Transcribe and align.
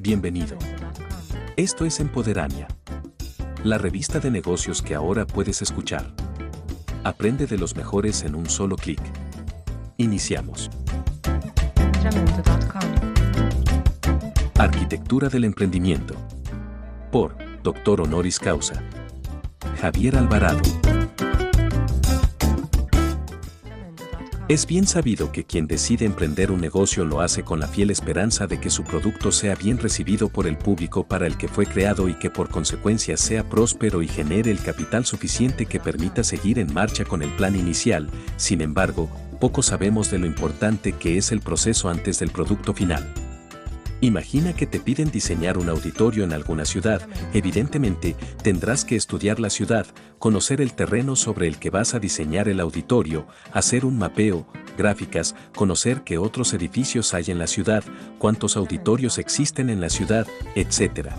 bienvenido. 0.00 0.56
Esto 1.56 1.84
es 1.84 2.00
Empoderania, 2.00 2.68
la 3.64 3.76
revista 3.76 4.18
de 4.18 4.30
negocios 4.30 4.80
que 4.80 4.94
ahora 4.94 5.26
puedes 5.26 5.60
escuchar. 5.60 6.14
Aprende 7.04 7.46
de 7.46 7.58
los 7.58 7.76
mejores 7.76 8.22
en 8.22 8.34
un 8.34 8.48
solo 8.48 8.76
clic. 8.76 9.00
Iniciamos. 9.98 10.70
Arquitectura 14.58 15.28
del 15.28 15.44
emprendimiento. 15.44 16.14
Por 17.12 17.36
Dr. 17.62 18.00
Honoris 18.00 18.38
Causa. 18.38 18.82
Javier 19.80 20.16
Alvarado. 20.16 20.89
Es 24.50 24.66
bien 24.66 24.84
sabido 24.84 25.30
que 25.30 25.44
quien 25.44 25.68
decide 25.68 26.04
emprender 26.04 26.50
un 26.50 26.60
negocio 26.60 27.04
lo 27.04 27.20
hace 27.20 27.44
con 27.44 27.60
la 27.60 27.68
fiel 27.68 27.88
esperanza 27.88 28.48
de 28.48 28.58
que 28.58 28.68
su 28.68 28.82
producto 28.82 29.30
sea 29.30 29.54
bien 29.54 29.78
recibido 29.78 30.28
por 30.28 30.48
el 30.48 30.58
público 30.58 31.06
para 31.06 31.28
el 31.28 31.38
que 31.38 31.46
fue 31.46 31.66
creado 31.66 32.08
y 32.08 32.14
que 32.14 32.30
por 32.30 32.48
consecuencia 32.48 33.16
sea 33.16 33.48
próspero 33.48 34.02
y 34.02 34.08
genere 34.08 34.50
el 34.50 34.60
capital 34.60 35.06
suficiente 35.06 35.66
que 35.66 35.78
permita 35.78 36.24
seguir 36.24 36.58
en 36.58 36.74
marcha 36.74 37.04
con 37.04 37.22
el 37.22 37.30
plan 37.36 37.54
inicial. 37.54 38.10
Sin 38.38 38.60
embargo, 38.60 39.08
poco 39.38 39.62
sabemos 39.62 40.10
de 40.10 40.18
lo 40.18 40.26
importante 40.26 40.94
que 40.94 41.16
es 41.16 41.30
el 41.30 41.42
proceso 41.42 41.88
antes 41.88 42.18
del 42.18 42.30
producto 42.30 42.74
final. 42.74 43.29
Imagina 44.02 44.54
que 44.54 44.66
te 44.66 44.80
piden 44.80 45.10
diseñar 45.10 45.58
un 45.58 45.68
auditorio 45.68 46.24
en 46.24 46.32
alguna 46.32 46.64
ciudad. 46.64 47.06
Evidentemente, 47.34 48.16
tendrás 48.42 48.84
que 48.86 48.96
estudiar 48.96 49.38
la 49.40 49.50
ciudad, 49.50 49.86
conocer 50.18 50.62
el 50.62 50.72
terreno 50.72 51.16
sobre 51.16 51.46
el 51.46 51.58
que 51.58 51.68
vas 51.68 51.92
a 51.94 51.98
diseñar 51.98 52.48
el 52.48 52.60
auditorio, 52.60 53.26
hacer 53.52 53.84
un 53.84 53.98
mapeo, 53.98 54.46
gráficas, 54.78 55.34
conocer 55.54 56.02
qué 56.02 56.16
otros 56.16 56.54
edificios 56.54 57.12
hay 57.12 57.24
en 57.28 57.38
la 57.38 57.46
ciudad, 57.46 57.84
cuántos 58.18 58.56
auditorios 58.56 59.18
existen 59.18 59.68
en 59.68 59.82
la 59.82 59.90
ciudad, 59.90 60.26
etc. 60.54 61.10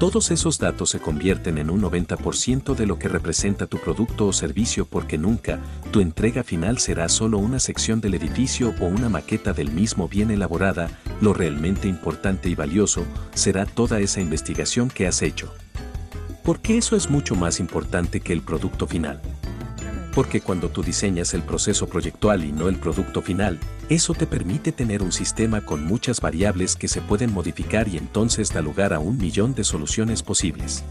Todos 0.00 0.30
esos 0.30 0.58
datos 0.58 0.88
se 0.88 0.98
convierten 0.98 1.58
en 1.58 1.68
un 1.68 1.82
90% 1.82 2.74
de 2.74 2.86
lo 2.86 2.98
que 2.98 3.06
representa 3.06 3.66
tu 3.66 3.76
producto 3.76 4.28
o 4.28 4.32
servicio 4.32 4.86
porque 4.86 5.18
nunca 5.18 5.60
tu 5.90 6.00
entrega 6.00 6.42
final 6.42 6.78
será 6.78 7.10
solo 7.10 7.36
una 7.36 7.60
sección 7.60 8.00
del 8.00 8.14
edificio 8.14 8.74
o 8.80 8.86
una 8.86 9.10
maqueta 9.10 9.52
del 9.52 9.70
mismo 9.70 10.08
bien 10.08 10.30
elaborada, 10.30 10.88
lo 11.20 11.34
realmente 11.34 11.86
importante 11.86 12.48
y 12.48 12.54
valioso 12.54 13.04
será 13.34 13.66
toda 13.66 14.00
esa 14.00 14.22
investigación 14.22 14.88
que 14.88 15.06
has 15.06 15.20
hecho. 15.20 15.52
Porque 16.44 16.78
eso 16.78 16.96
es 16.96 17.10
mucho 17.10 17.36
más 17.36 17.60
importante 17.60 18.20
que 18.20 18.32
el 18.32 18.40
producto 18.40 18.86
final. 18.86 19.20
Porque 20.20 20.42
cuando 20.42 20.68
tú 20.68 20.82
diseñas 20.82 21.32
el 21.32 21.40
proceso 21.40 21.88
proyectual 21.88 22.44
y 22.44 22.52
no 22.52 22.68
el 22.68 22.76
producto 22.76 23.22
final, 23.22 23.58
eso 23.88 24.12
te 24.12 24.26
permite 24.26 24.70
tener 24.70 25.02
un 25.02 25.12
sistema 25.12 25.64
con 25.64 25.82
muchas 25.82 26.20
variables 26.20 26.76
que 26.76 26.88
se 26.88 27.00
pueden 27.00 27.32
modificar 27.32 27.88
y 27.88 27.96
entonces 27.96 28.52
da 28.52 28.60
lugar 28.60 28.92
a 28.92 28.98
un 28.98 29.16
millón 29.16 29.54
de 29.54 29.64
soluciones 29.64 30.22
posibles. 30.22 30.84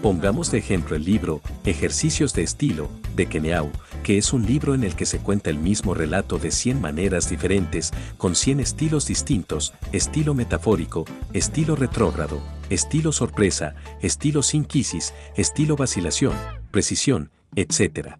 Pongamos 0.00 0.52
de 0.52 0.58
ejemplo 0.58 0.94
el 0.94 1.04
libro 1.04 1.40
Ejercicios 1.64 2.34
de 2.34 2.44
Estilo, 2.44 2.88
de 3.16 3.26
Keneau, 3.26 3.68
que 4.04 4.16
es 4.16 4.32
un 4.32 4.46
libro 4.46 4.76
en 4.76 4.84
el 4.84 4.94
que 4.94 5.06
se 5.06 5.18
cuenta 5.18 5.50
el 5.50 5.58
mismo 5.58 5.92
relato 5.92 6.38
de 6.38 6.52
100 6.52 6.80
maneras 6.80 7.28
diferentes, 7.28 7.92
con 8.16 8.36
100 8.36 8.60
estilos 8.60 9.08
distintos, 9.08 9.74
estilo 9.90 10.34
metafórico, 10.34 11.04
estilo 11.32 11.74
retrógrado, 11.74 12.40
estilo 12.70 13.10
sorpresa, 13.10 13.74
estilo 14.02 14.44
sin 14.44 14.64
quisis, 14.64 15.14
estilo 15.34 15.74
vacilación, 15.74 16.34
precisión, 16.70 17.32
etc. 17.56 18.18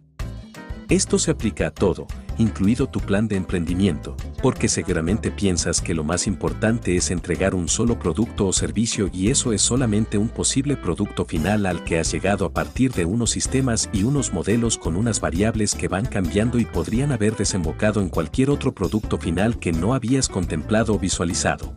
Esto 0.89 1.19
se 1.19 1.33
aplica 1.33 1.67
a 1.67 1.71
todo, 1.73 2.07
incluido 2.39 2.87
tu 2.87 3.01
plan 3.01 3.27
de 3.27 3.35
emprendimiento, 3.35 4.17
porque 4.41 4.69
seguramente 4.69 5.33
piensas 5.33 5.81
que 5.81 5.95
lo 5.95 6.05
más 6.05 6.29
importante 6.29 6.97
es 6.97 7.11
entregar 7.11 7.57
un 7.57 7.69
solo 7.69 7.99
producto 7.99 8.47
o 8.47 8.53
servicio 8.53 9.11
y 9.13 9.31
eso 9.31 9.53
es 9.53 9.63
solamente 9.63 10.17
un 10.17 10.29
posible 10.29 10.77
producto 10.77 11.25
final 11.25 11.67
al 11.67 11.83
que 11.83 11.99
has 11.99 12.13
llegado 12.13 12.47
a 12.47 12.53
partir 12.53 12.93
de 12.93 13.05
unos 13.05 13.31
sistemas 13.31 13.91
y 13.93 14.05
unos 14.05 14.33
modelos 14.33 14.79
con 14.79 14.95
unas 14.95 15.21
variables 15.21 15.75
que 15.75 15.89
van 15.89 16.07
cambiando 16.07 16.57
y 16.61 16.65
podrían 16.65 17.11
haber 17.11 17.35
desembocado 17.35 18.01
en 18.01 18.09
cualquier 18.09 18.51
otro 18.51 18.73
producto 18.73 19.19
final 19.19 19.59
que 19.59 19.73
no 19.73 19.93
habías 19.93 20.29
contemplado 20.29 20.95
o 20.95 21.01
visualizado. 21.01 21.75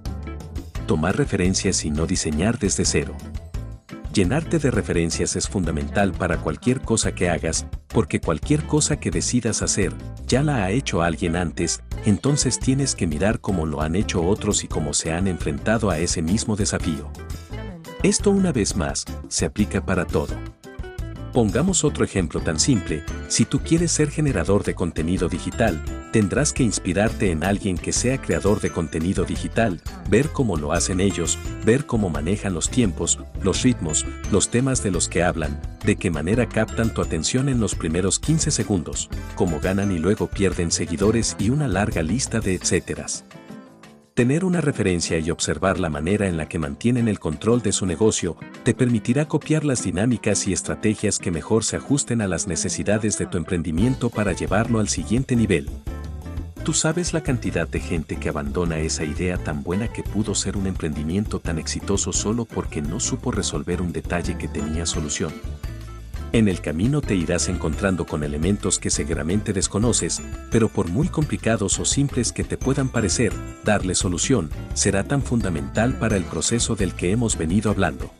Tomar 0.86 1.18
referencias 1.18 1.84
y 1.84 1.90
no 1.90 2.06
diseñar 2.06 2.60
desde 2.60 2.86
cero. 2.86 3.16
Llenarte 4.14 4.58
de 4.58 4.72
referencias 4.72 5.36
es 5.36 5.48
fundamental 5.48 6.14
para 6.14 6.38
cualquier 6.38 6.82
cosa 6.82 7.14
que 7.14 7.30
hagas, 7.30 7.68
porque 7.90 8.20
cualquier 8.20 8.66
cosa 8.66 9.00
que 9.00 9.12
decidas 9.12 9.62
hacer, 9.62 9.94
ya 10.26 10.42
la 10.42 10.64
ha 10.64 10.72
hecho 10.72 11.04
alguien 11.04 11.36
antes, 11.36 11.84
entonces 12.06 12.58
tienes 12.58 12.96
que 12.96 13.06
mirar 13.06 13.40
cómo 13.40 13.68
lo 13.68 13.82
han 13.82 13.96
hecho 13.96 14.24
otros 14.24 14.64
y 14.64 14.68
cómo 14.68 14.94
se 14.94 15.12
han 15.12 15.28
enfrentado 15.28 15.92
a 15.92 16.00
ese 16.00 16.24
mismo 16.24 16.56
desafío. 16.56 17.12
Esto 18.02 18.32
una 18.32 18.52
vez 18.52 18.76
más, 18.76 19.06
se 19.28 19.46
aplica 19.46 19.86
para 19.86 20.06
todo. 20.06 20.36
Pongamos 21.32 21.84
otro 21.84 22.04
ejemplo 22.04 22.42
tan 22.42 22.60
simple, 22.60 23.04
si 23.28 23.46
tú 23.46 23.60
quieres 23.60 23.92
ser 23.92 24.10
generador 24.10 24.64
de 24.64 24.74
contenido 24.74 25.30
digital, 25.30 25.80
tendrás 26.12 26.54
que 26.54 26.64
inspirarte 26.64 27.32
en 27.32 27.44
alguien 27.44 27.78
que 27.78 27.92
sea 27.92 28.22
creador 28.22 28.62
de 28.62 28.72
contenido 28.72 29.26
digital, 29.26 29.82
ver 30.10 30.30
cómo 30.30 30.58
lo 30.58 30.74
hacen 30.74 31.00
ellos, 31.00 31.38
ver 31.66 31.86
cómo 31.86 32.10
manejan 32.10 32.54
los 32.54 32.70
tiempos, 32.70 33.20
los 33.44 33.64
ritmos, 33.64 34.06
los 34.32 34.50
temas 34.50 34.84
de 34.84 34.92
los 34.92 35.08
que 35.08 35.24
hablan, 35.24 35.60
de 35.86 35.96
qué 35.96 36.12
manera 36.12 36.48
captan 36.48 36.94
tu 36.94 37.02
atención 37.02 37.50
en 37.50 37.60
los 37.60 37.76
primeros 37.76 38.20
15 38.20 38.52
segundos, 38.52 39.10
cómo 39.36 39.60
ganan 39.60 39.92
y 39.92 40.00
luego 40.00 40.28
pierden 40.28 40.72
seguidores 40.72 41.36
y 41.40 41.50
una 41.50 41.68
larga 41.68 42.02
lista 42.02 42.40
de 42.40 42.56
etcéteras. 42.56 43.26
Tener 44.20 44.44
una 44.44 44.60
referencia 44.60 45.18
y 45.18 45.32
observar 45.32 45.80
la 45.80 45.90
manera 45.90 46.28
en 46.28 46.36
la 46.36 46.50
que 46.50 46.60
mantienen 46.60 47.08
el 47.08 47.20
control 47.20 47.62
de 47.62 47.72
su 47.72 47.86
negocio 47.86 48.36
te 48.64 48.74
permitirá 48.74 49.30
copiar 49.30 49.64
las 49.64 49.84
dinámicas 49.84 50.46
y 50.46 50.52
estrategias 50.52 51.20
que 51.20 51.32
mejor 51.32 51.64
se 51.64 51.78
ajusten 51.78 52.22
a 52.22 52.28
las 52.28 52.46
necesidades 52.46 53.18
de 53.18 53.28
tu 53.28 53.38
emprendimiento 53.38 54.10
para 54.10 54.34
llevarlo 54.34 54.82
al 54.82 54.90
siguiente 54.90 55.38
nivel. 55.38 55.70
Tú 56.64 56.74
sabes 56.74 57.14
la 57.14 57.22
cantidad 57.22 57.68
de 57.68 57.80
gente 57.80 58.18
que 58.18 58.30
abandona 58.30 58.80
esa 58.80 59.04
idea 59.04 59.38
tan 59.38 59.64
buena 59.64 59.88
que 59.88 60.04
pudo 60.04 60.36
ser 60.36 60.58
un 60.58 60.68
emprendimiento 60.68 61.40
tan 61.40 61.58
exitoso 61.58 62.14
solo 62.14 62.46
porque 62.46 62.82
no 62.82 63.00
supo 63.00 63.32
resolver 63.32 63.82
un 63.82 63.92
detalle 63.92 64.38
que 64.38 64.48
tenía 64.48 64.86
solución. 64.86 65.34
En 66.32 66.48
el 66.48 66.62
camino 66.62 67.02
te 67.02 67.16
irás 67.16 67.50
encontrando 67.50 68.06
con 68.06 68.24
elementos 68.24 68.78
que 68.78 68.92
seguramente 68.92 69.52
desconoces, 69.52 70.22
pero 70.52 70.70
por 70.70 70.88
muy 70.88 71.08
complicados 71.08 71.80
o 71.80 71.86
simples 71.86 72.32
que 72.32 72.44
te 72.44 72.56
puedan 72.56 72.90
parecer, 72.90 73.34
darle 73.64 73.96
solución 73.96 74.52
será 74.76 75.04
tan 75.04 75.24
fundamental 75.24 75.98
para 75.98 76.18
el 76.18 76.24
proceso 76.24 76.76
del 76.76 76.94
que 76.94 77.12
hemos 77.12 77.36
venido 77.36 77.72
hablando. 77.72 78.12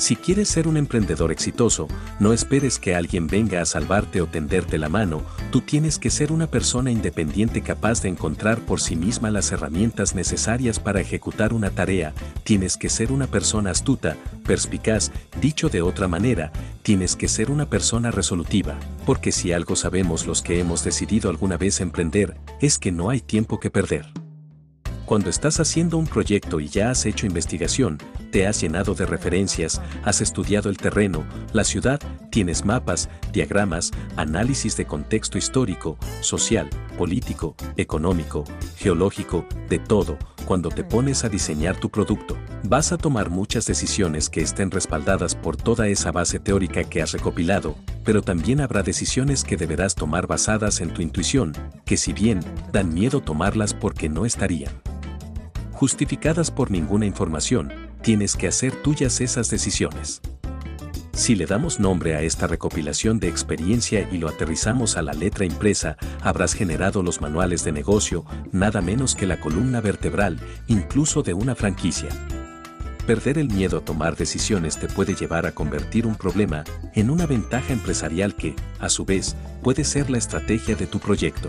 Si 0.00 0.16
quieres 0.16 0.48
ser 0.48 0.66
un 0.66 0.78
emprendedor 0.78 1.30
exitoso, 1.30 1.86
no 2.20 2.32
esperes 2.32 2.78
que 2.78 2.94
alguien 2.94 3.26
venga 3.26 3.60
a 3.60 3.66
salvarte 3.66 4.22
o 4.22 4.26
tenderte 4.26 4.78
la 4.78 4.88
mano, 4.88 5.22
tú 5.50 5.60
tienes 5.60 5.98
que 5.98 6.08
ser 6.08 6.32
una 6.32 6.46
persona 6.46 6.90
independiente 6.90 7.60
capaz 7.60 8.00
de 8.00 8.08
encontrar 8.08 8.60
por 8.60 8.80
sí 8.80 8.96
misma 8.96 9.30
las 9.30 9.52
herramientas 9.52 10.14
necesarias 10.14 10.80
para 10.80 11.02
ejecutar 11.02 11.52
una 11.52 11.68
tarea, 11.68 12.14
tienes 12.44 12.78
que 12.78 12.88
ser 12.88 13.12
una 13.12 13.26
persona 13.26 13.72
astuta, 13.72 14.16
perspicaz, 14.46 15.12
dicho 15.38 15.68
de 15.68 15.82
otra 15.82 16.08
manera, 16.08 16.50
tienes 16.82 17.14
que 17.14 17.28
ser 17.28 17.50
una 17.50 17.68
persona 17.68 18.10
resolutiva, 18.10 18.78
porque 19.04 19.32
si 19.32 19.52
algo 19.52 19.76
sabemos 19.76 20.26
los 20.26 20.40
que 20.40 20.60
hemos 20.60 20.82
decidido 20.82 21.28
alguna 21.28 21.58
vez 21.58 21.78
emprender, 21.82 22.38
es 22.62 22.78
que 22.78 22.90
no 22.90 23.10
hay 23.10 23.20
tiempo 23.20 23.60
que 23.60 23.68
perder. 23.68 24.06
Cuando 25.10 25.28
estás 25.28 25.58
haciendo 25.58 25.98
un 25.98 26.06
proyecto 26.06 26.60
y 26.60 26.68
ya 26.68 26.92
has 26.92 27.04
hecho 27.04 27.26
investigación, 27.26 27.98
te 28.30 28.46
has 28.46 28.60
llenado 28.60 28.94
de 28.94 29.06
referencias, 29.06 29.82
has 30.04 30.20
estudiado 30.20 30.70
el 30.70 30.76
terreno, 30.76 31.26
la 31.52 31.64
ciudad, 31.64 31.98
tienes 32.30 32.64
mapas, 32.64 33.08
diagramas, 33.32 33.90
análisis 34.14 34.76
de 34.76 34.86
contexto 34.86 35.36
histórico, 35.36 35.98
social, 36.20 36.70
político, 36.96 37.56
económico, 37.76 38.44
geológico, 38.76 39.44
de 39.68 39.80
todo, 39.80 40.16
cuando 40.44 40.68
te 40.68 40.84
pones 40.84 41.24
a 41.24 41.28
diseñar 41.28 41.80
tu 41.80 41.90
producto, 41.90 42.36
vas 42.62 42.92
a 42.92 42.96
tomar 42.96 43.30
muchas 43.30 43.66
decisiones 43.66 44.30
que 44.30 44.42
estén 44.42 44.70
respaldadas 44.70 45.34
por 45.34 45.56
toda 45.56 45.88
esa 45.88 46.12
base 46.12 46.38
teórica 46.38 46.84
que 46.84 47.02
has 47.02 47.10
recopilado, 47.10 47.74
pero 48.04 48.22
también 48.22 48.60
habrá 48.60 48.84
decisiones 48.84 49.42
que 49.42 49.56
deberás 49.56 49.96
tomar 49.96 50.28
basadas 50.28 50.80
en 50.80 50.94
tu 50.94 51.02
intuición, 51.02 51.52
que 51.84 51.96
si 51.96 52.12
bien 52.12 52.38
dan 52.72 52.94
miedo 52.94 53.20
tomarlas 53.20 53.74
porque 53.74 54.08
no 54.08 54.24
estarían 54.24 54.70
justificadas 55.80 56.50
por 56.50 56.70
ninguna 56.70 57.06
información, 57.06 57.72
tienes 58.02 58.36
que 58.36 58.46
hacer 58.46 58.82
tuyas 58.82 59.22
esas 59.22 59.48
decisiones. 59.48 60.20
Si 61.14 61.34
le 61.34 61.46
damos 61.46 61.80
nombre 61.80 62.16
a 62.16 62.20
esta 62.20 62.46
recopilación 62.46 63.18
de 63.18 63.28
experiencia 63.28 64.06
y 64.12 64.18
lo 64.18 64.28
aterrizamos 64.28 64.98
a 64.98 65.02
la 65.02 65.14
letra 65.14 65.46
impresa, 65.46 65.96
habrás 66.20 66.52
generado 66.52 67.02
los 67.02 67.22
manuales 67.22 67.64
de 67.64 67.72
negocio, 67.72 68.26
nada 68.52 68.82
menos 68.82 69.14
que 69.14 69.26
la 69.26 69.40
columna 69.40 69.80
vertebral, 69.80 70.38
incluso 70.66 71.22
de 71.22 71.32
una 71.32 71.54
franquicia. 71.54 72.10
Perder 73.06 73.38
el 73.38 73.48
miedo 73.48 73.78
a 73.78 73.80
tomar 73.82 74.16
decisiones 74.16 74.76
te 74.76 74.86
puede 74.86 75.14
llevar 75.14 75.46
a 75.46 75.52
convertir 75.52 76.06
un 76.06 76.14
problema 76.14 76.62
en 76.92 77.08
una 77.08 77.24
ventaja 77.24 77.72
empresarial 77.72 78.34
que, 78.34 78.54
a 78.80 78.90
su 78.90 79.06
vez, 79.06 79.34
puede 79.62 79.84
ser 79.84 80.10
la 80.10 80.18
estrategia 80.18 80.76
de 80.76 80.86
tu 80.86 80.98
proyecto. 80.98 81.48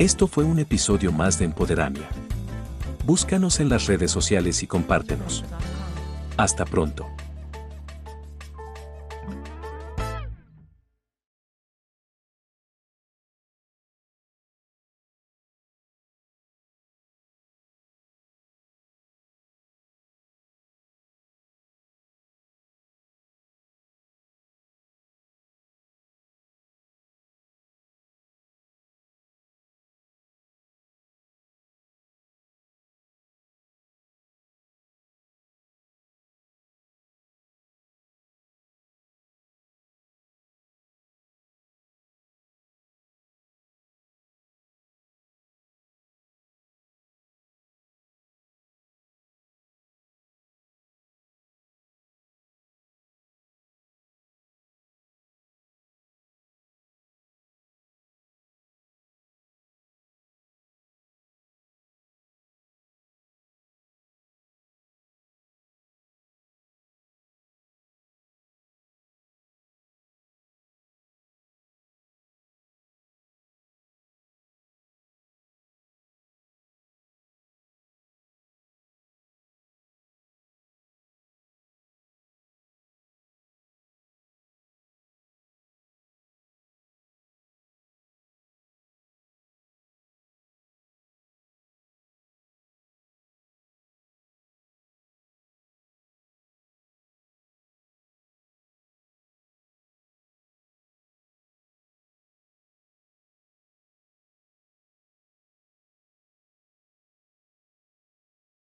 Esto 0.00 0.26
fue 0.26 0.44
un 0.44 0.58
episodio 0.58 1.12
más 1.12 1.38
de 1.38 1.44
Empoderamia. 1.44 2.08
Búscanos 3.04 3.60
en 3.60 3.68
las 3.68 3.84
redes 3.84 4.10
sociales 4.10 4.62
y 4.62 4.66
compártenos. 4.66 5.44
Hasta 6.38 6.64
pronto. 6.64 7.06